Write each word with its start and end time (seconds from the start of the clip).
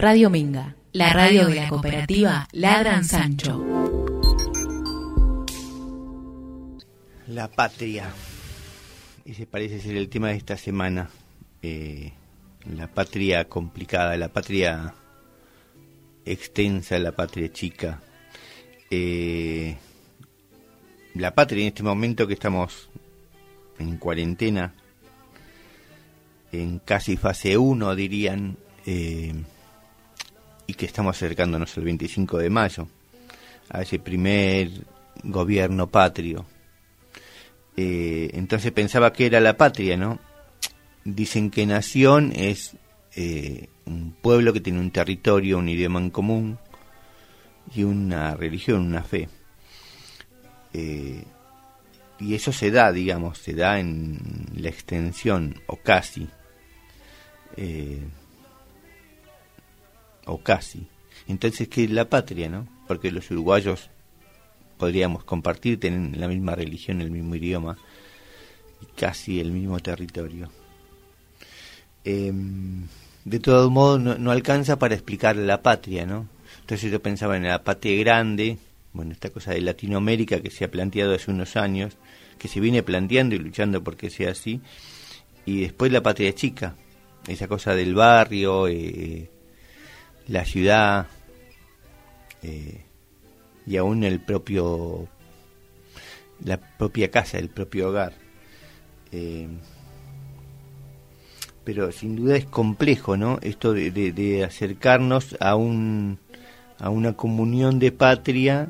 Radio 0.00 0.30
Minga, 0.30 0.76
la 0.92 1.12
radio 1.12 1.46
de 1.46 1.56
la 1.56 1.68
cooperativa 1.68 2.48
Ladran 2.52 3.04
Sancho. 3.04 3.62
La 7.26 7.48
patria. 7.48 8.10
Ese 9.26 9.44
parece 9.44 9.78
ser 9.78 9.98
el 9.98 10.08
tema 10.08 10.28
de 10.28 10.36
esta 10.36 10.56
semana. 10.56 11.10
Eh, 11.60 12.12
la 12.74 12.86
patria 12.86 13.44
complicada, 13.44 14.16
la 14.16 14.28
patria 14.28 14.94
extensa, 16.24 16.98
la 16.98 17.12
patria 17.12 17.52
chica. 17.52 18.00
Eh, 18.90 19.76
la 21.12 21.34
patria 21.34 21.60
en 21.60 21.68
este 21.68 21.82
momento 21.82 22.26
que 22.26 22.32
estamos 22.32 22.88
en 23.78 23.98
cuarentena, 23.98 24.72
en 26.52 26.78
casi 26.78 27.18
fase 27.18 27.58
1 27.58 27.94
dirían, 27.94 28.56
eh, 28.86 29.34
y 30.70 30.74
que 30.74 30.86
estamos 30.86 31.16
acercándonos 31.16 31.76
al 31.76 31.82
25 31.82 32.38
de 32.38 32.48
mayo, 32.48 32.86
a 33.70 33.82
ese 33.82 33.98
primer 33.98 34.70
gobierno 35.24 35.88
patrio. 35.88 36.46
Eh, 37.76 38.30
entonces 38.34 38.70
pensaba 38.70 39.12
que 39.12 39.26
era 39.26 39.40
la 39.40 39.56
patria, 39.56 39.96
¿no? 39.96 40.20
Dicen 41.04 41.50
que 41.50 41.66
nación 41.66 42.32
es 42.36 42.76
eh, 43.16 43.68
un 43.84 44.12
pueblo 44.12 44.52
que 44.52 44.60
tiene 44.60 44.78
un 44.78 44.92
territorio, 44.92 45.58
un 45.58 45.68
idioma 45.68 45.98
en 45.98 46.10
común 46.10 46.58
y 47.74 47.82
una 47.82 48.36
religión, 48.36 48.82
una 48.82 49.02
fe. 49.02 49.28
Eh, 50.72 51.24
y 52.20 52.34
eso 52.34 52.52
se 52.52 52.70
da, 52.70 52.92
digamos, 52.92 53.38
se 53.38 53.54
da 53.54 53.80
en 53.80 54.46
la 54.54 54.68
extensión, 54.68 55.60
o 55.66 55.78
casi, 55.78 56.28
o 60.30 60.38
casi. 60.38 60.86
Entonces, 61.26 61.68
¿qué 61.68 61.84
es 61.84 61.90
la 61.90 62.08
patria, 62.08 62.48
no? 62.48 62.66
Porque 62.86 63.10
los 63.10 63.30
uruguayos 63.30 63.90
podríamos 64.78 65.24
compartir, 65.24 65.78
tienen 65.78 66.18
la 66.18 66.28
misma 66.28 66.54
religión, 66.54 67.00
el 67.00 67.10
mismo 67.10 67.34
idioma 67.34 67.76
y 68.80 68.86
casi 68.98 69.40
el 69.40 69.50
mismo 69.50 69.78
territorio. 69.80 70.50
Em, 72.04 72.86
de 73.24 73.40
todo 73.40 73.70
modo, 73.70 73.98
no, 73.98 74.30
alcanza 74.30 74.78
para 74.78 74.94
explicar 74.94 75.36
la 75.36 75.62
patria, 75.62 76.06
¿no? 76.06 76.28
Entonces 76.60 76.90
yo 76.90 77.02
pensaba 77.02 77.36
en 77.36 77.42
la 77.42 77.62
patria 77.62 77.98
grande, 78.00 78.58
bueno, 78.92 79.12
esta 79.12 79.30
cosa 79.30 79.52
de 79.52 79.60
Latinoamérica 79.60 80.40
que 80.40 80.50
se 80.50 80.64
ha 80.64 80.70
planteado 80.70 81.14
hace 81.14 81.30
unos 81.30 81.56
años, 81.56 81.96
que 82.38 82.48
se 82.48 82.60
viene 82.60 82.82
planteando 82.82 83.34
y 83.34 83.38
luchando 83.38 83.82
porque 83.84 84.08
sea 84.10 84.30
así, 84.30 84.60
y 85.44 85.60
después 85.60 85.92
la 85.92 86.02
patria 86.02 86.32
chica, 86.34 86.76
esa 87.26 87.48
cosa 87.48 87.74
del 87.74 87.94
barrio, 87.94 88.68
eh, 88.68 89.28
la 90.30 90.44
ciudad 90.44 91.08
eh, 92.42 92.84
y 93.66 93.76
aún 93.76 94.04
el 94.04 94.20
propio 94.20 95.08
la 96.44 96.56
propia 96.56 97.10
casa, 97.10 97.38
el 97.38 97.50
propio 97.50 97.88
hogar. 97.88 98.14
Eh, 99.12 99.48
pero 101.64 101.92
sin 101.92 102.16
duda 102.16 102.36
es 102.36 102.46
complejo, 102.46 103.16
¿no? 103.16 103.38
Esto 103.42 103.74
de, 103.74 104.44
acercarnos 104.44 105.36
a 105.40 105.56
un 105.56 106.18
a 106.78 106.88
una 106.88 107.14
comunión 107.14 107.78
de 107.78 107.92
patria 107.92 108.68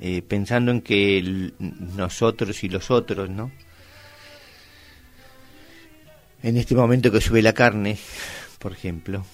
eh, 0.00 0.22
pensando 0.22 0.70
en 0.70 0.80
que 0.80 1.52
nosotros 1.58 2.64
y 2.64 2.68
los 2.68 2.90
otros, 2.90 3.28
¿no? 3.28 3.50
En 6.42 6.56
este 6.56 6.74
momento 6.74 7.12
que 7.12 7.20
sube 7.20 7.42
la 7.42 7.52
carne, 7.52 7.98
por 8.58 8.72
ejemplo, 8.72 9.26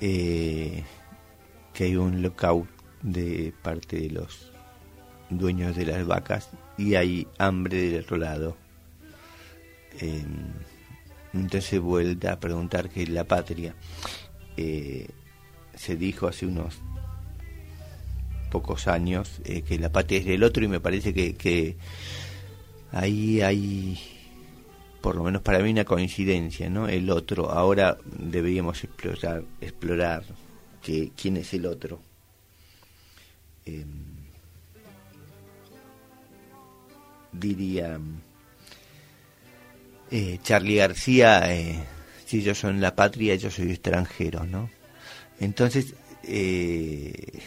eh, 0.00 0.84
que 1.74 1.84
hay 1.84 1.96
un 1.96 2.22
lockout 2.22 2.68
de 3.02 3.52
parte 3.62 4.00
de 4.00 4.10
los 4.10 4.52
dueños 5.28 5.76
de 5.76 5.86
las 5.86 6.06
vacas 6.06 6.50
y 6.78 6.94
hay 6.94 7.26
hambre 7.38 7.90
del 7.90 8.02
otro 8.02 8.16
lado. 8.16 8.56
entonces 11.32 11.80
vuelta 11.80 12.32
a 12.32 12.40
preguntar 12.40 12.88
qué 12.88 13.02
es 13.02 13.08
la 13.08 13.24
patria. 13.24 13.74
Eh, 14.56 15.08
se 15.74 15.96
dijo 15.96 16.28
hace 16.28 16.46
unos 16.46 16.80
pocos 18.50 18.86
años 18.86 19.40
eh, 19.44 19.62
que 19.62 19.78
la 19.78 19.90
patria 19.90 20.20
es 20.20 20.26
del 20.26 20.44
otro 20.44 20.64
y 20.64 20.68
me 20.68 20.78
parece 20.78 21.12
que, 21.12 21.34
que 21.34 21.76
ahí 22.92 23.40
hay 23.40 23.98
por 25.00 25.16
lo 25.16 25.24
menos 25.24 25.42
para 25.42 25.58
mí 25.58 25.70
una 25.70 25.84
coincidencia, 25.84 26.70
¿no? 26.70 26.88
El 26.88 27.10
otro. 27.10 27.50
Ahora 27.50 27.98
deberíamos 28.06 28.82
explorar, 28.84 29.42
explorar 29.60 30.24
que, 30.84 31.10
quién 31.20 31.38
es 31.38 31.52
el 31.54 31.66
otro. 31.66 31.98
Em, 33.64 33.88
diría 37.32 37.98
eh, 40.10 40.38
Charlie 40.42 40.76
García, 40.76 41.52
eh, 41.52 41.82
si 42.26 42.38
ellos 42.38 42.58
son 42.58 42.80
la 42.80 42.94
patria, 42.94 43.34
yo 43.36 43.50
soy 43.50 43.70
extranjero, 43.72 44.44
¿no? 44.44 44.70
Entonces, 45.40 45.94
eh, 46.22 47.40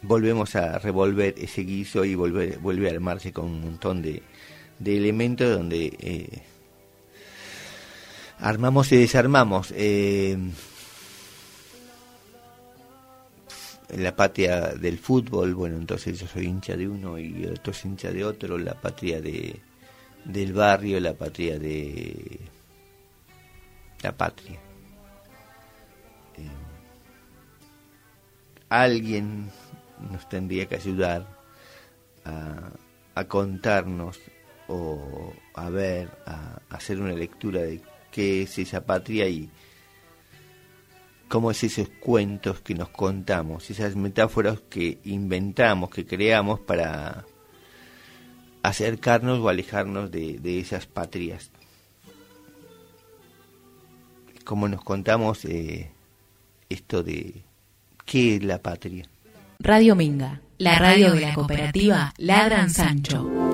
volvemos 0.00 0.54
a 0.54 0.78
revolver 0.78 1.34
ese 1.36 1.62
guiso 1.62 2.04
y 2.04 2.14
volver, 2.14 2.58
vuelve 2.58 2.88
a 2.88 2.92
armarse 2.92 3.32
con 3.32 3.46
un 3.46 3.60
montón 3.60 4.00
de, 4.00 4.22
de 4.78 4.96
elementos 4.96 5.50
donde 5.50 6.42
armamos 8.38 8.90
y 8.92 8.96
desarmamos 8.96 9.72
la 13.92 14.16
patria 14.16 14.68
del 14.74 14.98
fútbol, 14.98 15.54
bueno, 15.54 15.76
entonces 15.76 16.18
yo 16.18 16.26
soy 16.26 16.46
hincha 16.46 16.76
de 16.76 16.88
uno 16.88 17.18
y 17.18 17.44
otro 17.46 17.72
es 17.72 17.84
hincha 17.84 18.10
de 18.10 18.24
otro, 18.24 18.56
la 18.56 18.74
patria 18.74 19.20
de, 19.20 19.60
del 20.24 20.52
barrio, 20.52 20.98
la 20.98 21.12
patria 21.12 21.58
de 21.58 22.40
la 24.02 24.12
patria. 24.12 24.58
Eh, 26.36 26.48
alguien 28.70 29.50
nos 30.10 30.28
tendría 30.28 30.66
que 30.66 30.76
ayudar 30.76 31.26
a, 32.24 32.70
a 33.14 33.24
contarnos 33.24 34.18
o 34.68 35.34
a 35.54 35.68
ver, 35.68 36.08
a 36.24 36.60
hacer 36.70 36.98
una 36.98 37.12
lectura 37.12 37.60
de 37.60 37.82
qué 38.10 38.42
es 38.42 38.58
esa 38.58 38.86
patria 38.86 39.28
y, 39.28 39.50
cómo 41.32 41.50
es 41.50 41.64
esos 41.64 41.88
cuentos 41.88 42.60
que 42.60 42.74
nos 42.74 42.90
contamos, 42.90 43.70
esas 43.70 43.96
metáforas 43.96 44.60
que 44.68 44.98
inventamos, 45.04 45.88
que 45.88 46.04
creamos 46.04 46.60
para 46.60 47.24
acercarnos 48.62 49.38
o 49.38 49.48
alejarnos 49.48 50.10
de, 50.10 50.60
esas 50.60 50.84
patrias. 50.84 51.50
Cómo 54.44 54.68
nos 54.68 54.84
contamos 54.84 55.46
eh, 55.46 55.90
esto 56.68 57.02
de 57.02 57.42
qué 58.04 58.36
es 58.36 58.44
la 58.44 58.60
patria. 58.60 59.08
Radio 59.58 59.96
Minga, 59.96 60.42
la 60.58 60.78
radio 60.78 61.14
de 61.14 61.20
la 61.22 61.32
cooperativa 61.32 62.12
Ladran 62.18 62.68
Sancho. 62.68 63.51